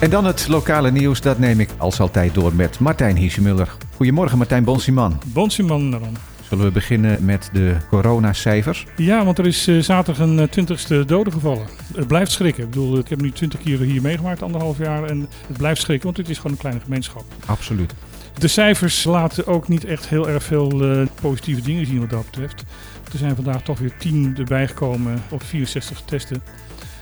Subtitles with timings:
[0.00, 3.72] En dan het lokale nieuws, dat neem ik als altijd door met Martijn Hiesemuller.
[3.96, 5.20] Goedemorgen Martijn Bonsiman.
[5.26, 6.16] Bonsiman dan.
[6.48, 8.86] Zullen we beginnen met de coronacijfers?
[8.96, 11.66] Ja, want er is uh, zaterdag een twintigste dode gevallen.
[11.94, 12.64] Het blijft schrikken.
[12.64, 15.04] Ik bedoel, ik heb nu twintig keer hier meegemaakt, anderhalf jaar.
[15.04, 17.24] En het blijft schrikken, want het is gewoon een kleine gemeenschap.
[17.46, 17.94] Absoluut.
[18.38, 22.24] De cijfers laten ook niet echt heel erg veel uh, positieve dingen zien wat dat
[22.24, 22.64] betreft.
[23.12, 26.42] Er zijn vandaag toch weer 10 erbij gekomen op 64 testen.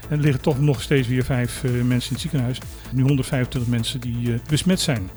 [0.09, 2.61] Er liggen toch nog steeds weer vijf uh, mensen in het ziekenhuis.
[2.91, 5.11] Nu 125 mensen die uh, besmet zijn.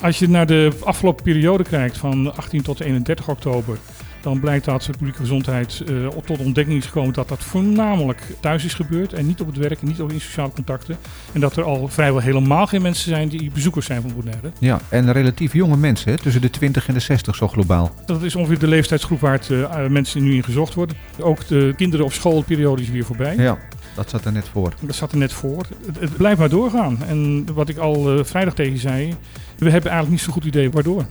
[0.00, 3.78] Als je naar de afgelopen periode kijkt, van 18 tot 31 oktober,
[4.22, 8.64] dan blijkt dat de publieke gezondheid uh, tot ontdekking is gekomen dat dat voornamelijk thuis
[8.64, 10.96] is gebeurd en niet op het werk en niet op in sociale contacten.
[11.32, 14.50] En dat er al vrijwel helemaal geen mensen zijn die bezoekers zijn van Bonaire.
[14.58, 16.18] Ja, en relatief jonge mensen, hè?
[16.18, 17.94] tussen de 20 en de 60 zo globaal.
[18.06, 20.96] Dat is ongeveer de leeftijdsgroep waar het, uh, mensen nu in gezocht worden.
[21.20, 23.36] Ook de kinderen op schoolperiode is weer voorbij.
[23.36, 23.58] Ja.
[23.94, 24.72] Dat zat er net voor.
[24.80, 25.66] Dat zat er net voor.
[25.86, 26.98] Het, het blijft maar doorgaan.
[27.08, 29.14] En wat ik al uh, vrijdag tegen je zei,
[29.58, 31.04] we hebben eigenlijk niet zo'n goed idee waardoor.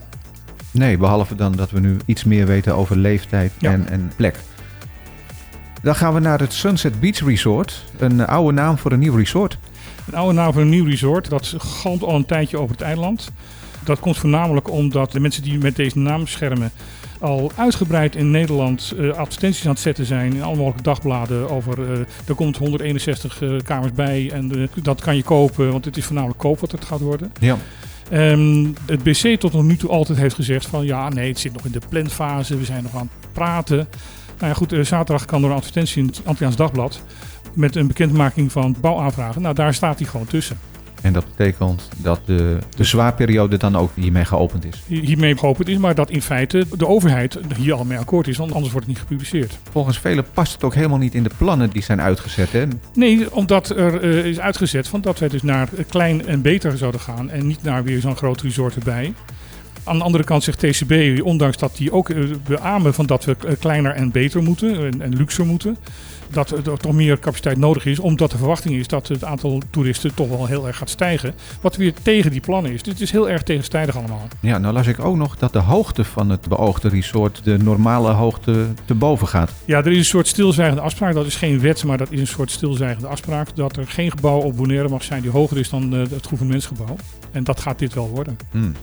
[0.71, 3.71] Nee, behalve dan dat we nu iets meer weten over leeftijd Ja.
[3.71, 4.35] en, en plek.
[5.81, 7.83] Dan gaan we naar het Sunset Beach Resort.
[7.97, 9.57] Een oude naam voor een nieuw resort.
[10.07, 11.29] Een oude naam voor een nieuw resort.
[11.29, 13.31] Dat galmt al een tijdje over het eiland.
[13.83, 16.71] Dat komt voornamelijk omdat de mensen die met deze naam schermen
[17.19, 21.79] al uitgebreid in Nederland uh, advertenties aan het zetten zijn in alle mogelijke dagbladen over
[21.79, 26.05] uh, er komt 161 uh, kamers bij en dat kan je kopen, want het is
[26.05, 27.31] voornamelijk koop wat het gaat worden.
[27.39, 27.57] Ja.
[28.13, 31.53] Um, het BC tot nog nu toe altijd heeft gezegd van ja nee het zit
[31.53, 33.87] nog in de planfase, we zijn nog aan het praten.
[34.37, 37.01] Nou ja goed, zaterdag kan door een advertentie in het Antilliaans Dagblad
[37.53, 39.41] met een bekendmaking van bouwaanvragen.
[39.41, 40.59] Nou daar staat hij gewoon tussen.
[41.01, 44.83] En dat betekent dat de, de zwaarperiode dan ook hiermee geopend is.
[44.87, 48.53] Hiermee geopend is, maar dat in feite de overheid hier al mee akkoord is, want
[48.53, 49.57] anders wordt het niet gepubliceerd.
[49.71, 52.51] Volgens velen past het ook helemaal niet in de plannen die zijn uitgezet.
[52.51, 52.65] Hè?
[52.93, 57.01] Nee, omdat er uh, is uitgezet van dat wij dus naar klein en beter zouden
[57.01, 59.13] gaan en niet naar weer zo'n groot resort erbij.
[59.83, 63.35] Aan de andere kant zegt TCB, ondanks dat die ook uh, beamen van dat we
[63.59, 65.77] kleiner en beter moeten en, en luxer moeten,
[66.31, 70.13] dat er toch meer capaciteit nodig is, omdat de verwachting is dat het aantal toeristen
[70.13, 71.33] toch wel heel erg gaat stijgen.
[71.61, 72.83] Wat weer tegen die plannen is.
[72.83, 74.27] Dit is heel erg tegenstrijdig allemaal.
[74.39, 78.11] Ja, nou las ik ook nog dat de hoogte van het beoogde resort de normale
[78.11, 79.51] hoogte te boven gaat.
[79.65, 81.13] Ja, er is een soort stilzwijgende afspraak.
[81.13, 83.55] Dat is geen wet, maar dat is een soort stilzwijgende afspraak.
[83.55, 86.95] Dat er geen gebouw op Bonaire mag zijn die hoger is dan uh, het gouvernementsgebouw.
[87.31, 88.37] En dat gaat dit wel worden.
[88.51, 88.75] Hmm.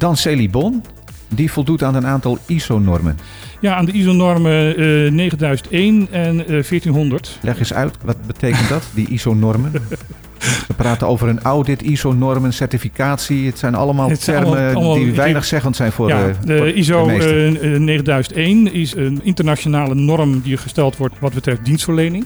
[0.00, 0.82] Dan Celibon.
[1.28, 3.18] Die voldoet aan een aantal ISO-normen.
[3.60, 7.38] Ja, aan de ISO-normen uh, 9001 en uh, 1400.
[7.42, 9.72] Leg eens uit, wat betekent dat, die ISO-normen?
[10.68, 13.46] We praten over een audit, ISO-normen, certificatie.
[13.46, 16.34] Het zijn allemaal Het zijn termen allemaal- allemaal- die weinig zeggend zijn voor, ja, eh,
[16.44, 17.60] de voor ISO de meesten.
[17.60, 22.24] eh, eh, 9001 is een internationale norm die gesteld wordt wat betreft dienstverlening.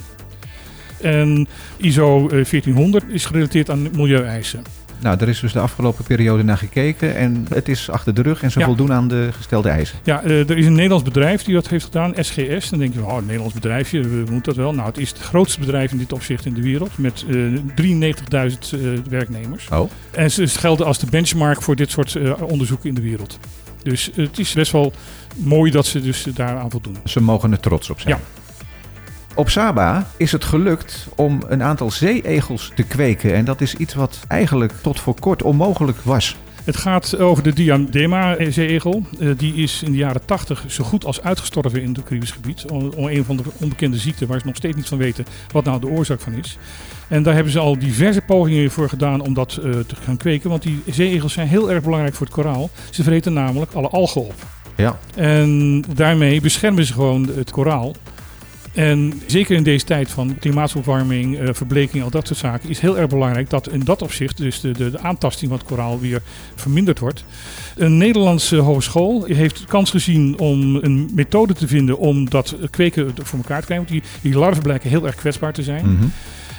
[1.00, 1.46] En
[1.76, 4.62] ISO eh, 1400 is gerelateerd aan milieueisen.
[5.04, 8.42] Nou, er is dus de afgelopen periode naar gekeken en het is achter de rug
[8.42, 8.64] en ze Ja.
[8.64, 9.98] voldoen aan de gestelde eisen.
[10.04, 12.70] Ja, eh, er is een Nederlands bedrijf die dat heeft gedaan, SGS.
[12.70, 14.74] Dan denk je, oh, een Nederlands bedrijfje, we moeten dat wel.
[14.74, 17.36] Nou, het is het grootste bedrijf in dit opzicht in de wereld met eh
[17.74, 19.68] 93.000 eh, werknemers.
[19.72, 23.38] Oh, En ze gelden als de benchmark voor dit soort onderzoeken in de wereld.
[23.82, 24.92] Dus het is best wel
[25.36, 26.96] mooi dat ze dus daaraan voldoen.
[27.04, 28.14] ze mogen er trots op zijn.
[28.14, 28.20] Ja.
[29.36, 33.34] Op Saba is het gelukt om een aantal zeeegels te kweken.
[33.34, 36.36] En dat is iets wat eigenlijk tot voor kort onmogelijk was.
[36.64, 39.02] Het gaat over de diadema-zeeegel.
[39.20, 42.64] Eh, die is in de jaren 80 zo goed als uitgestorven in het Caribisch gebied.
[42.70, 45.80] Om, een van de onbekende ziekten waar ze nog steeds niet van weten wat nou
[45.80, 46.58] de oorzaak van is.
[47.08, 50.50] En daar hebben ze al diverse pogingen voor gedaan om dat eh, te gaan kweken.
[50.50, 52.70] Want die zeeegels zijn heel erg belangrijk voor het koraal.
[52.90, 54.34] Ze vreten namelijk alle algen op.
[54.76, 57.94] Ja, En daarmee beschermen ze gewoon het koraal.
[58.74, 62.98] En zeker in deze tijd van klimaatopwarming, eh, verbleking, al dat soort zaken, is heel
[62.98, 66.22] erg belangrijk dat in dat opzicht dus de, de, de aantasting van het koraal weer
[66.54, 67.24] verminderd wordt.
[67.76, 73.38] Een Nederlandse hogeschool heeft kans gezien om een methode te vinden om dat kweken voor
[73.38, 73.86] elkaar te krijgen.
[73.86, 75.84] Want die, die larven blijken heel erg kwetsbaar te zijn.
[75.84, 76.06] mhm.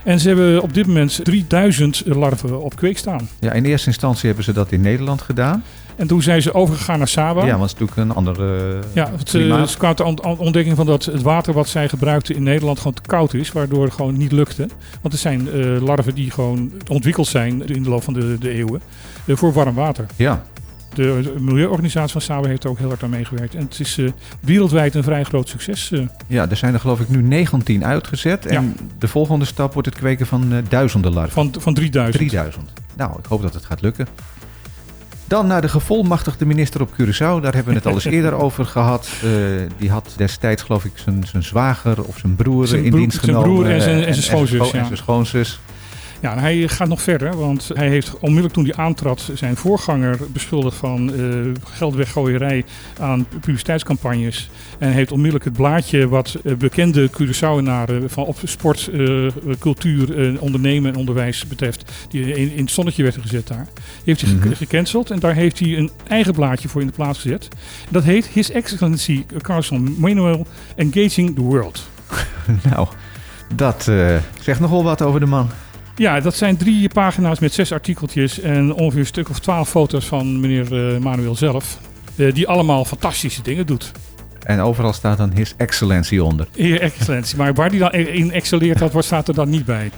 [0.05, 3.29] En ze hebben op dit moment 3000 larven op kweek staan.
[3.39, 5.63] ja, in eerste instantie hebben ze dat in Nederland gedaan.
[5.95, 7.45] En toen zijn ze overgegaan naar Saba.
[7.45, 9.59] Ja, want het is natuurlijk een andere Ja, het, klimaat.
[9.59, 12.43] eh, ze kwamen tot de ont- ontdekking van dat het water wat zij gebruikten in
[12.43, 14.67] Nederland gewoon te koud is, waardoor het gewoon niet lukte.
[15.01, 18.49] Want er zijn eh, larven die gewoon ontwikkeld zijn in de loop van de, de
[18.49, 18.81] eeuwen
[19.25, 20.05] eh, voor warm water.
[20.15, 20.43] Ja,
[20.95, 23.55] De, milieuorganisatie van Saba heeft er ook heel hard aan meegewerkt.
[23.55, 24.09] En het is eh,
[24.39, 25.91] wereldwijd een vrij groot succes.
[25.91, 25.99] eh.
[26.27, 28.45] ja, er zijn er geloof ik nu 19 uitgezet.
[28.45, 31.33] En de volgende stap wordt het kweken van eh, duizenden larven.
[31.33, 32.17] van, van 3000.
[32.17, 32.73] 3000.
[32.95, 34.07] Nou, ik hoop dat het gaat lukken.
[35.27, 37.17] Dan naar de gevolmachtigde minister op Curaçao.
[37.41, 39.09] Daar hebben we het al eens eerder over gehad.
[39.25, 39.31] Uh,
[39.77, 43.35] die had destijds, geloof ik, zijn, zijn zwager of zijn broer zijn in dienst zijn
[43.35, 43.53] genomen.
[43.53, 44.71] broer en zijn, en zijn schoonzus.
[44.71, 45.49] En zijn, schoonzus.
[45.49, 45.74] Ja,
[46.33, 51.13] hij gaat nog verder, want hij heeft onmiddellijk toen hij aantrad zijn voorganger beschuldigd van
[51.13, 52.65] uh, geldweggooierij
[52.99, 54.49] aan publiciteitscampagnes.
[54.77, 60.93] En heeft onmiddellijk het blaadje wat uh, bekende Curaçaoenaren van op sport, uh, cultuur, ondernemen
[60.93, 63.67] en onderwijs betreft, die in, in, het zonnetje werd gezet daar.
[63.75, 64.55] Die heeft hij mm -hmm.
[64.55, 67.47] gecanceld en daar heeft hij een eigen blaadje voor in de plaats gezet.
[67.89, 71.87] Dat heet His Excellency Carson Manuel Engaging the World.
[72.69, 72.87] nou,
[73.55, 73.91] dat
[74.41, 75.49] zegt nogal wat over de man.
[75.95, 80.05] Ja, dat zijn drie pagina's met zes artikeltjes en ongeveer een stuk of twaalf foto's
[80.05, 81.77] van meneer uh, Manuel zelf.
[82.15, 83.91] Uh, die allemaal fantastische dingen doet.
[84.43, 86.47] En overal staat dan His Excellency onder.
[86.55, 89.91] His Excellency, maar waar die dan in excelleert, dat wordt, staat er dan niet bij.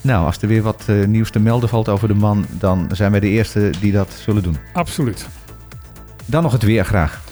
[0.00, 3.10] Nou, als er weer wat uh, nieuws te melden valt over de man, dan zijn
[3.10, 4.56] wij de eerste die dat zullen doen.
[4.72, 5.26] Absoluut.
[6.26, 7.22] Dan nog het weer graag.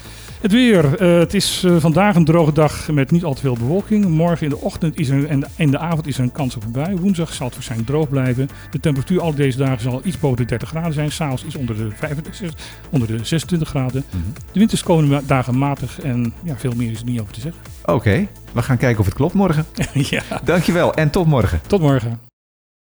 [0.40, 1.02] Het weer.
[1.02, 4.04] Uh, het is uh, vandaag een droge dag met niet al te veel bewolking.
[4.04, 6.64] Morgen in de ochtend is er, en in de avond is er een kans op
[6.64, 6.96] een bui.
[6.96, 8.48] Woensdag zal het waarschijnlijk droog blijven.
[8.70, 11.12] De temperatuur al deze dagen zal iets boven de 30 graden zijn.
[11.12, 12.54] S'avonds is onder de, 25,
[12.90, 14.04] onder de 26 graden.
[14.10, 14.32] Mm -hmm.
[14.52, 17.40] De wind is komende dagen matig en ja, veel meer is er niet over te
[17.40, 17.60] zeggen.
[17.82, 18.28] Oké, okay.
[18.52, 19.64] we gaan kijken of het klopt morgen.
[19.92, 20.22] ja.
[20.44, 21.60] Dankjewel en tot morgen.
[21.66, 22.29] Tot morgen.